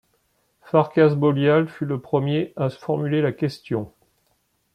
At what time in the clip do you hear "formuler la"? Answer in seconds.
2.71-3.31